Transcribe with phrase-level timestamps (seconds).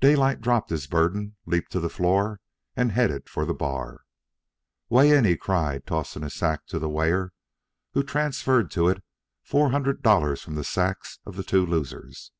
[0.00, 2.40] Daylight dropped his burden, leaped to the floor,
[2.76, 4.04] and headed for the bar.
[4.88, 7.34] "Weigh in!" he cried, tossing his sack to the weigher,
[7.92, 9.04] who transferred to it
[9.42, 12.32] four hundred dollars from the sacks of the two losers.